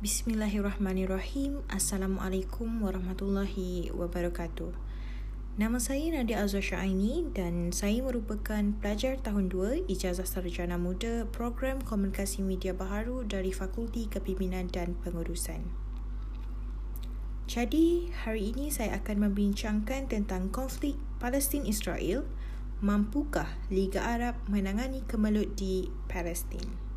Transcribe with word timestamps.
Bismillahirrahmanirrahim. 0.00 1.60
Assalamualaikum 1.68 2.80
warahmatullahi 2.80 3.92
wabarakatuh. 3.92 4.72
Nama 5.60 5.76
saya 5.76 6.16
Nadia 6.16 6.40
Azwar 6.40 6.64
Syaini 6.64 7.28
dan 7.36 7.68
saya 7.68 8.00
merupakan 8.00 8.64
pelajar 8.80 9.20
tahun 9.20 9.52
2 9.52 9.92
Ijazah 9.92 10.24
Sarjana 10.24 10.80
Muda 10.80 11.28
Program 11.28 11.84
Komunikasi 11.84 12.40
Media 12.40 12.72
Baharu 12.72 13.28
dari 13.28 13.52
Fakulti 13.52 14.08
Kepimpinan 14.08 14.72
dan 14.72 14.96
Pengurusan. 15.04 15.68
Jadi, 17.44 18.08
hari 18.24 18.56
ini 18.56 18.72
saya 18.72 19.04
akan 19.04 19.28
membincangkan 19.28 20.08
tentang 20.08 20.48
konflik 20.48 20.96
Palestin-Israel. 21.20 22.24
Mampukah 22.80 23.52
Liga 23.68 24.00
Arab 24.00 24.40
menangani 24.48 25.04
kemelut 25.04 25.60
di 25.60 25.92
Palestin? 26.08 26.89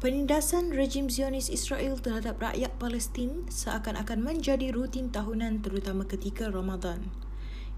Penindasan 0.00 0.72
rejim 0.72 1.12
Zionis 1.12 1.52
Israel 1.52 2.00
terhadap 2.00 2.40
rakyat 2.40 2.72
Palestin 2.80 3.44
seakan-akan 3.52 4.24
menjadi 4.24 4.72
rutin 4.72 5.12
tahunan 5.12 5.60
terutama 5.60 6.08
ketika 6.08 6.48
Ramadan. 6.48 7.12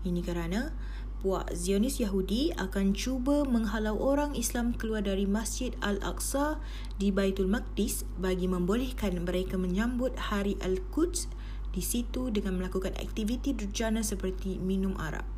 Ini 0.07 0.23
kerana 0.23 0.71
puak 1.19 1.51
Zionis 1.51 1.99
Yahudi 1.99 2.55
akan 2.55 2.95
cuba 2.95 3.43
menghalau 3.43 3.99
orang 3.99 4.39
Islam 4.39 4.71
keluar 4.71 5.03
dari 5.03 5.27
Masjid 5.27 5.75
Al-Aqsa 5.83 6.63
di 6.95 7.11
Baitul 7.11 7.51
Maqdis 7.51 8.07
bagi 8.23 8.47
membolehkan 8.47 9.19
mereka 9.27 9.59
menyambut 9.59 10.15
Hari 10.15 10.55
Al-Quds 10.63 11.27
di 11.75 11.83
situ 11.83 12.31
dengan 12.31 12.55
melakukan 12.55 12.95
aktiviti 13.03 13.51
durjana 13.51 14.07
seperti 14.07 14.63
minum 14.63 14.95
arak. 14.95 15.32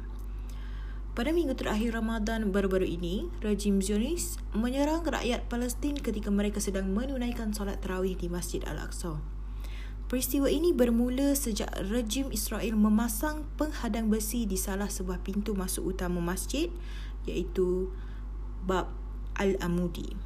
Pada 1.14 1.30
minggu 1.30 1.54
terakhir 1.54 1.94
Ramadan 1.94 2.50
baru-baru 2.50 2.90
ini, 2.90 3.30
rejim 3.38 3.78
Zionis 3.78 4.34
menyerang 4.50 5.06
rakyat 5.06 5.46
Palestin 5.46 5.94
ketika 5.94 6.26
mereka 6.26 6.58
sedang 6.58 6.90
menunaikan 6.90 7.54
solat 7.54 7.78
terawih 7.78 8.18
di 8.18 8.26
Masjid 8.26 8.58
Al-Aqsa. 8.66 9.22
Peristiwa 10.10 10.50
ini 10.50 10.74
bermula 10.74 11.38
sejak 11.38 11.70
rejim 11.86 12.34
Israel 12.34 12.74
memasang 12.74 13.46
penghadang 13.54 14.10
besi 14.10 14.42
di 14.42 14.58
salah 14.58 14.90
sebuah 14.90 15.22
pintu 15.22 15.54
masuk 15.54 15.94
utama 15.94 16.18
masjid 16.18 16.66
iaitu 17.30 17.94
Bab 18.66 18.90
Al-Amudi. 19.38 20.18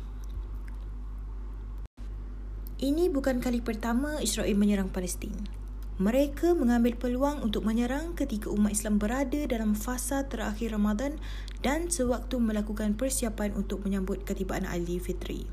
Ini 2.81 3.13
bukan 3.13 3.45
kali 3.45 3.61
pertama 3.61 4.25
Israel 4.25 4.57
menyerang 4.57 4.89
Palestin. 4.89 5.58
Mereka 5.99 6.55
mengambil 6.55 6.95
peluang 6.95 7.43
untuk 7.43 7.67
menyerang 7.67 8.15
ketika 8.15 8.47
umat 8.55 8.71
Islam 8.71 9.03
berada 9.03 9.43
dalam 9.51 9.75
fasa 9.75 10.31
terakhir 10.31 10.71
Ramadan 10.71 11.19
dan 11.59 11.91
sewaktu 11.91 12.39
melakukan 12.39 12.95
persiapan 12.95 13.51
untuk 13.59 13.83
menyambut 13.83 14.23
ketibaan 14.23 14.63
Ali 14.63 15.03
Fitri. 15.03 15.51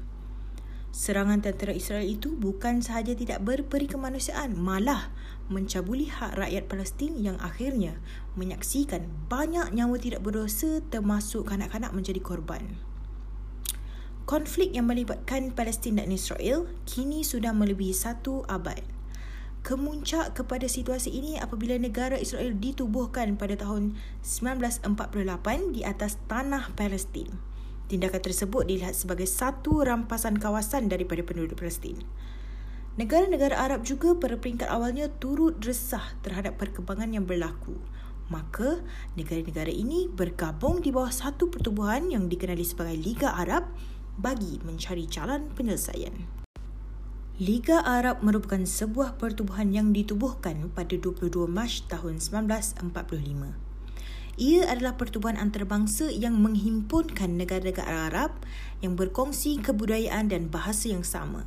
Serangan 0.94 1.42
tentera 1.42 1.74
Israel 1.74 2.06
itu 2.06 2.38
bukan 2.38 2.86
sahaja 2.86 3.18
tidak 3.18 3.42
berperi 3.42 3.90
kemanusiaan, 3.90 4.54
malah 4.54 5.10
mencabuli 5.50 6.14
hak 6.14 6.38
rakyat 6.38 6.70
Palestin 6.70 7.18
yang 7.18 7.42
akhirnya 7.42 7.98
menyaksikan 8.38 9.02
banyak 9.26 9.74
nyawa 9.74 9.98
tidak 9.98 10.22
berdosa 10.22 10.78
termasuk 10.94 11.50
kanak-kanak 11.50 11.90
menjadi 11.90 12.22
korban. 12.22 12.78
Konflik 14.30 14.78
yang 14.78 14.86
melibatkan 14.86 15.58
Palestin 15.58 15.98
dan 15.98 16.14
Israel 16.14 16.70
kini 16.86 17.26
sudah 17.26 17.50
melebihi 17.50 17.98
satu 17.98 18.46
abad 18.46 18.95
kemuncak 19.66 20.38
kepada 20.38 20.70
situasi 20.70 21.10
ini 21.10 21.42
apabila 21.42 21.74
negara 21.82 22.22
Israel 22.22 22.54
ditubuhkan 22.54 23.34
pada 23.34 23.58
tahun 23.58 23.98
1948 24.22 25.74
di 25.74 25.82
atas 25.82 26.22
tanah 26.30 26.70
Palestin. 26.78 27.34
Tindakan 27.90 28.22
tersebut 28.22 28.70
dilihat 28.70 28.94
sebagai 28.94 29.26
satu 29.26 29.82
rampasan 29.82 30.38
kawasan 30.38 30.86
daripada 30.86 31.26
penduduk 31.26 31.58
Palestin. 31.58 31.98
Negara-negara 33.02 33.58
Arab 33.58 33.82
juga 33.82 34.14
pada 34.14 34.38
peringkat 34.38 34.70
awalnya 34.70 35.10
turut 35.18 35.58
resah 35.66 36.14
terhadap 36.22 36.62
perkembangan 36.62 37.18
yang 37.18 37.26
berlaku. 37.26 37.76
Maka, 38.30 38.86
negara-negara 39.18 39.74
ini 39.74 40.06
bergabung 40.10 40.82
di 40.82 40.94
bawah 40.94 41.12
satu 41.12 41.50
pertubuhan 41.50 42.14
yang 42.14 42.30
dikenali 42.30 42.64
sebagai 42.64 42.98
Liga 42.98 43.34
Arab 43.34 43.70
bagi 44.18 44.62
mencari 44.62 45.10
jalan 45.10 45.50
penyelesaian. 45.58 46.45
Liga 47.36 47.84
Arab 47.84 48.24
merupakan 48.24 48.64
sebuah 48.64 49.20
pertubuhan 49.20 49.76
yang 49.76 49.92
ditubuhkan 49.92 50.72
pada 50.72 50.96
22 50.96 51.52
Mac 51.52 51.84
tahun 51.92 52.24
1945. 52.24 52.96
Ia 54.40 54.64
adalah 54.72 54.96
pertubuhan 54.96 55.36
antarabangsa 55.36 56.16
yang 56.16 56.40
menghimpunkan 56.40 57.36
negara-negara 57.36 58.08
Arab 58.08 58.40
yang 58.80 58.96
berkongsi 58.96 59.60
kebudayaan 59.60 60.32
dan 60.32 60.48
bahasa 60.48 60.96
yang 60.96 61.04
sama. 61.04 61.44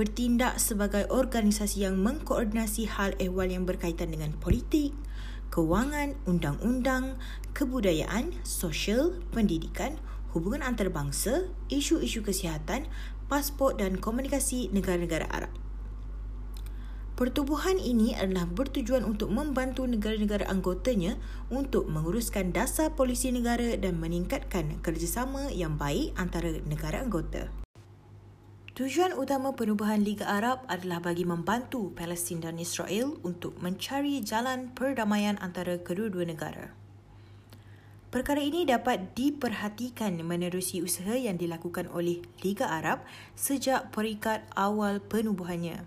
Bertindak 0.00 0.56
sebagai 0.56 1.04
organisasi 1.12 1.84
yang 1.84 2.00
mengkoordinasi 2.00 2.88
hal 2.88 3.12
ehwal 3.20 3.52
yang 3.52 3.68
berkaitan 3.68 4.16
dengan 4.16 4.32
politik, 4.40 4.96
kewangan, 5.52 6.16
undang-undang, 6.24 7.20
kebudayaan, 7.52 8.32
sosial, 8.48 9.12
pendidikan, 9.28 10.00
hubungan 10.36 10.60
antarabangsa, 10.60 11.48
isu-isu 11.72 12.20
kesihatan, 12.20 12.84
pasport 13.32 13.80
dan 13.80 13.96
komunikasi 13.96 14.68
negara-negara 14.68 15.24
Arab. 15.32 15.52
Pertubuhan 17.16 17.80
ini 17.80 18.12
adalah 18.12 18.44
bertujuan 18.44 19.00
untuk 19.00 19.32
membantu 19.32 19.88
negara-negara 19.88 20.44
anggotanya 20.52 21.16
untuk 21.48 21.88
menguruskan 21.88 22.52
dasar 22.52 22.92
polisi 22.92 23.32
negara 23.32 23.72
dan 23.80 23.96
meningkatkan 23.96 24.84
kerjasama 24.84 25.48
yang 25.48 25.80
baik 25.80 26.12
antara 26.20 26.60
negara 26.68 27.00
anggota. 27.00 27.48
Tujuan 28.76 29.16
utama 29.16 29.56
penubuhan 29.56 30.04
Liga 30.04 30.28
Arab 30.28 30.68
adalah 30.68 31.00
bagi 31.00 31.24
membantu 31.24 31.96
Palestin 31.96 32.44
dan 32.44 32.60
Israel 32.60 33.16
untuk 33.24 33.56
mencari 33.64 34.20
jalan 34.20 34.76
perdamaian 34.76 35.40
antara 35.40 35.80
kedua-dua 35.80 36.28
negara. 36.28 36.76
Perkara 38.16 38.40
ini 38.40 38.64
dapat 38.64 39.12
diperhatikan 39.12 40.16
menerusi 40.24 40.80
usaha 40.80 41.12
yang 41.12 41.36
dilakukan 41.36 41.84
oleh 41.92 42.24
Liga 42.40 42.64
Arab 42.64 43.04
sejak 43.36 43.92
peringkat 43.92 44.40
awal 44.56 45.04
penubuhannya. 45.04 45.84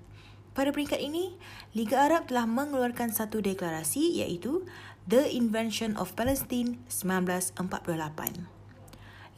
Pada 0.54 0.70
peringkat 0.70 1.02
ini, 1.02 1.34
Liga 1.74 2.06
Arab 2.06 2.30
telah 2.30 2.46
mengeluarkan 2.46 3.10
satu 3.10 3.42
deklarasi 3.42 4.22
iaitu 4.22 4.62
The 5.10 5.26
Invention 5.26 5.98
of 5.98 6.14
Palestine 6.14 6.78
1948. 6.86 8.59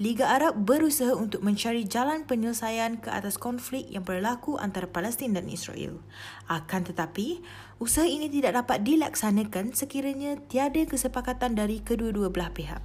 Liga 0.02 0.34
Arab 0.34 0.66
berusaha 0.66 1.14
untuk 1.14 1.46
mencari 1.46 1.86
jalan 1.86 2.26
penyelesaian 2.26 2.98
ke 2.98 3.14
atas 3.14 3.38
konflik 3.38 3.86
yang 3.86 4.02
berlaku 4.02 4.58
antara 4.58 4.90
Palestin 4.90 5.38
dan 5.38 5.46
Israel. 5.46 6.02
Akan 6.50 6.82
tetapi, 6.82 7.38
usaha 7.78 8.10
ini 8.10 8.26
tidak 8.26 8.66
dapat 8.66 8.82
dilaksanakan 8.82 9.78
sekiranya 9.78 10.42
tiada 10.50 10.90
kesepakatan 10.90 11.54
dari 11.54 11.86
kedua-dua 11.86 12.34
belah 12.34 12.50
pihak. 12.50 12.82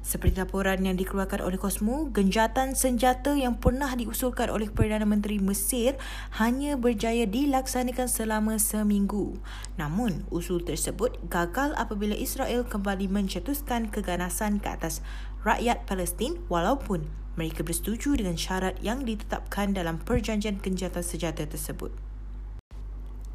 Seperti 0.00 0.40
laporan 0.40 0.80
yang 0.80 0.96
dikeluarkan 0.96 1.44
oleh 1.44 1.60
Cosmo, 1.60 2.08
genjatan 2.08 2.72
senjata 2.72 3.36
yang 3.36 3.60
pernah 3.60 3.92
diusulkan 3.92 4.48
oleh 4.48 4.72
Perdana 4.72 5.04
Menteri 5.04 5.36
Mesir 5.36 6.00
hanya 6.40 6.80
berjaya 6.80 7.28
dilaksanakan 7.28 8.08
selama 8.08 8.56
seminggu. 8.56 9.36
Namun, 9.76 10.24
usul 10.32 10.64
tersebut 10.64 11.20
gagal 11.28 11.76
apabila 11.76 12.16
Israel 12.16 12.64
kembali 12.64 13.12
mencetuskan 13.12 13.92
keganasan 13.92 14.56
ke 14.64 14.72
atas 14.72 15.04
rakyat 15.44 15.84
Palestin 15.84 16.40
walaupun 16.48 17.04
mereka 17.36 17.60
bersetuju 17.60 18.16
dengan 18.16 18.40
syarat 18.40 18.80
yang 18.80 19.04
ditetapkan 19.04 19.76
dalam 19.76 20.00
perjanjian 20.00 20.64
genjatan 20.64 21.04
senjata 21.04 21.44
tersebut. 21.44 21.92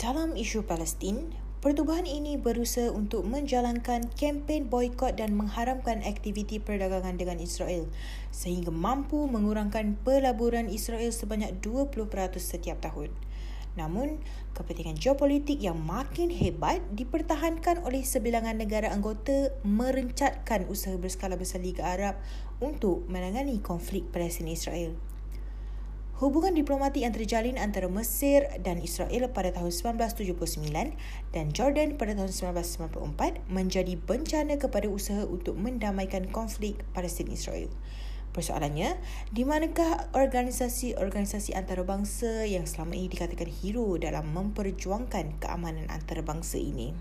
Dalam 0.01 0.33
isu 0.33 0.65
Palestin, 0.65 1.44
Pertubuhan 1.65 2.05
ini 2.05 2.37
berusaha 2.37 2.93
untuk 2.93 3.25
menjalankan 3.25 4.13
kempen 4.13 4.69
boykot 4.69 5.17
dan 5.17 5.33
mengharamkan 5.33 6.05
aktiviti 6.05 6.61
perdagangan 6.61 7.17
dengan 7.17 7.41
Israel 7.41 7.89
sehingga 8.29 8.69
mampu 8.69 9.25
mengurangkan 9.25 9.97
pelaburan 10.05 10.69
Israel 10.69 11.09
sebanyak 11.09 11.57
20% 11.65 11.89
setiap 12.37 12.85
tahun. 12.85 13.09
Namun, 13.81 14.21
kepentingan 14.53 15.01
geopolitik 15.01 15.57
yang 15.57 15.81
makin 15.81 16.29
hebat 16.29 16.85
dipertahankan 16.93 17.81
oleh 17.81 18.05
sebilangan 18.05 18.61
negara 18.61 18.93
anggota 18.93 19.49
merencatkan 19.65 20.69
usaha 20.69 20.93
berskala 21.01 21.33
besar 21.33 21.65
Liga 21.65 21.89
Arab 21.89 22.21
untuk 22.61 23.09
menangani 23.09 23.57
konflik 23.57 24.05
Palestin-Israel. 24.13 25.14
Hubungan 26.15 26.55
diplomatik 26.55 27.03
yang 27.03 27.11
terjalin 27.11 27.59
antara 27.59 27.91
Mesir 27.91 28.47
dan 28.63 28.79
Israel 28.79 29.35
pada 29.35 29.51
tahun 29.51 29.67
1979 29.67 30.95
dan 31.35 31.45
Jordan 31.51 31.99
pada 31.99 32.15
tahun 32.15 32.31
1994 32.31 33.43
menjadi 33.51 33.99
bencana 33.99 34.55
kepada 34.55 34.87
usaha 34.87 35.27
untuk 35.27 35.59
mendamaikan 35.59 36.31
konflik 36.31 36.87
Palestin-Israel. 36.95 37.67
Persoalannya, 38.31 38.95
di 39.35 39.43
manakah 39.43 40.07
organisasi-organisasi 40.15 41.51
antarabangsa 41.51 42.47
yang 42.47 42.63
selama 42.63 42.95
ini 42.95 43.11
dikatakan 43.11 43.51
hero 43.51 43.99
dalam 43.99 44.31
memperjuangkan 44.31 45.43
keamanan 45.43 45.91
antarabangsa 45.91 46.55
ini? 46.55 46.95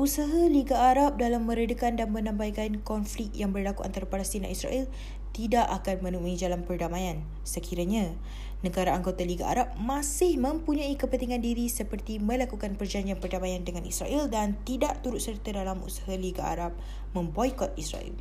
Usaha 0.00 0.48
Liga 0.48 0.80
Arab 0.80 1.20
dalam 1.20 1.44
meredakan 1.44 2.00
dan 2.00 2.08
menambahkan 2.08 2.80
konflik 2.88 3.36
yang 3.36 3.52
berlaku 3.52 3.84
antara 3.84 4.08
Palestin 4.08 4.48
dan 4.48 4.56
Israel 4.56 4.88
tidak 5.36 5.68
akan 5.68 6.00
menemui 6.00 6.40
jalan 6.40 6.64
perdamaian 6.64 7.20
sekiranya 7.44 8.16
negara 8.64 8.96
anggota 8.96 9.28
Liga 9.28 9.44
Arab 9.44 9.76
masih 9.76 10.40
mempunyai 10.40 10.96
kepentingan 10.96 11.44
diri 11.44 11.68
seperti 11.68 12.16
melakukan 12.16 12.80
perjanjian 12.80 13.20
perdamaian 13.20 13.60
dengan 13.60 13.84
Israel 13.84 14.24
dan 14.32 14.56
tidak 14.64 15.04
turut 15.04 15.20
serta 15.20 15.52
dalam 15.52 15.84
usaha 15.84 16.16
Liga 16.16 16.48
Arab 16.48 16.72
memboikot 17.12 17.76
Israel. 17.76 18.16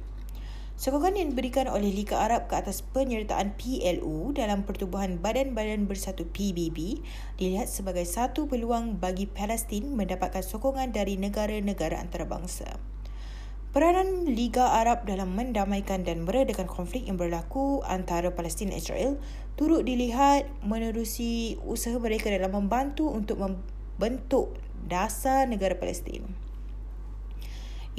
Sokongan 0.80 1.20
yang 1.20 1.36
diberikan 1.36 1.68
oleh 1.68 1.92
Liga 1.92 2.24
Arab 2.24 2.48
ke 2.48 2.56
atas 2.56 2.80
penyertaan 2.80 3.52
PLO 3.60 4.32
dalam 4.32 4.64
pertubuhan 4.64 5.20
Badan-Badan 5.20 5.92
Bersatu 5.92 6.24
PBB 6.24 7.04
dilihat 7.36 7.68
sebagai 7.68 8.08
satu 8.08 8.48
peluang 8.48 8.96
bagi 8.96 9.28
Palestin 9.28 9.92
mendapatkan 10.00 10.40
sokongan 10.40 10.96
dari 10.96 11.20
negara-negara 11.20 12.00
antarabangsa. 12.00 12.80
Peranan 13.76 14.24
Liga 14.32 14.72
Arab 14.72 15.04
dalam 15.04 15.36
mendamaikan 15.36 16.08
dan 16.08 16.24
meredakan 16.24 16.72
konflik 16.72 17.12
yang 17.12 17.20
berlaku 17.20 17.84
antara 17.84 18.32
Palestin 18.32 18.72
dan 18.72 18.80
Israel 18.80 19.12
turut 19.60 19.84
dilihat 19.84 20.48
menerusi 20.64 21.60
usaha 21.68 22.00
mereka 22.00 22.32
dalam 22.32 22.56
membantu 22.56 23.12
untuk 23.12 23.36
membentuk 23.36 24.56
dasar 24.88 25.44
negara 25.44 25.76
Palestin. 25.76 26.49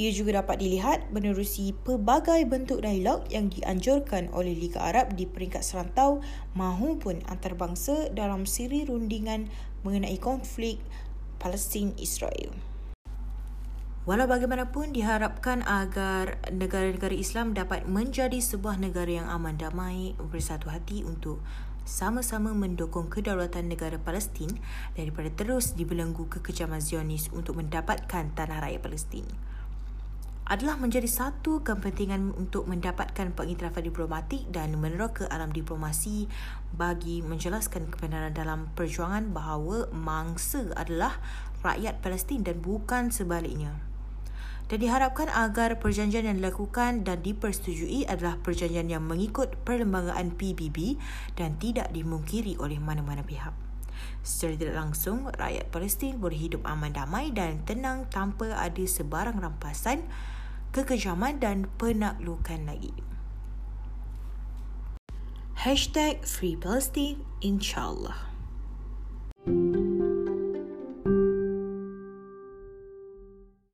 Ia 0.00 0.16
juga 0.16 0.40
dapat 0.40 0.64
dilihat 0.64 1.12
menerusi 1.12 1.76
pelbagai 1.76 2.48
bentuk 2.48 2.80
dialog 2.80 3.20
yang 3.28 3.52
dianjurkan 3.52 4.32
oleh 4.32 4.56
Liga 4.56 4.80
Arab 4.80 5.12
di 5.12 5.28
peringkat 5.28 5.60
serantau 5.60 6.24
mahupun 6.56 7.20
antarabangsa 7.28 8.08
dalam 8.16 8.48
siri 8.48 8.88
rundingan 8.88 9.52
mengenai 9.84 10.16
konflik 10.16 10.80
Palestin-Israel. 11.36 12.48
Walau 14.08 14.24
bagaimanapun 14.24 14.96
diharapkan 14.96 15.60
agar 15.68 16.40
negara-negara 16.48 17.12
Islam 17.12 17.52
dapat 17.52 17.84
menjadi 17.84 18.40
sebuah 18.40 18.80
negara 18.80 19.20
yang 19.20 19.28
aman 19.28 19.60
damai 19.60 20.16
bersatu 20.16 20.72
hati 20.72 21.04
untuk 21.04 21.44
sama-sama 21.84 22.56
mendukung 22.56 23.12
kedaulatan 23.12 23.68
negara 23.68 24.00
Palestin 24.00 24.64
daripada 24.96 25.28
terus 25.28 25.76
dibelenggu 25.76 26.24
kekejaman 26.32 26.80
Zionis 26.80 27.28
untuk 27.36 27.60
mendapatkan 27.60 28.32
tanah 28.32 28.64
raya 28.64 28.80
Palestin 28.80 29.28
adalah 30.50 30.74
menjadi 30.82 31.06
satu 31.06 31.62
kepentingan 31.62 32.34
untuk 32.34 32.66
mendapatkan 32.66 33.30
pengiktirafan 33.38 33.86
diplomatik 33.86 34.42
dan 34.50 34.74
meneroka 34.74 35.30
alam 35.30 35.54
diplomasi 35.54 36.26
bagi 36.74 37.22
menjelaskan 37.22 37.86
kebenaran 37.86 38.34
dalam 38.34 38.66
perjuangan 38.74 39.30
bahawa 39.30 39.86
mangsa 39.94 40.66
adalah 40.74 41.22
rakyat 41.62 42.02
Palestin 42.02 42.42
dan 42.42 42.58
bukan 42.58 43.14
sebaliknya. 43.14 43.78
Dan 44.66 44.82
diharapkan 44.82 45.30
agar 45.30 45.78
perjanjian 45.78 46.26
yang 46.26 46.42
dilakukan 46.42 47.06
dan 47.06 47.22
dipersetujui 47.22 48.06
adalah 48.10 48.38
perjanjian 48.42 48.90
yang 48.90 49.06
mengikut 49.06 49.54
perlembagaan 49.62 50.34
PBB 50.34 50.98
dan 51.38 51.58
tidak 51.62 51.94
dimungkiri 51.94 52.58
oleh 52.58 52.78
mana-mana 52.82 53.22
pihak. 53.22 53.54
Secara 54.26 54.58
tidak 54.58 54.74
langsung, 54.78 55.30
rakyat 55.30 55.70
Palestin 55.70 56.18
boleh 56.18 56.38
hidup 56.38 56.66
aman 56.66 56.90
damai 56.90 57.30
dan 57.30 57.62
tenang 57.66 58.06
tanpa 58.10 58.50
ada 58.58 58.82
sebarang 58.82 59.38
rampasan 59.38 60.06
kekejaman 60.70 61.42
dan 61.42 61.66
penaklukan 61.76 62.62
lagi. 62.66 62.94
Hashtag 65.60 66.24
Free 66.24 66.56
Palestine, 66.56 67.20
InsyaAllah. 67.44 68.29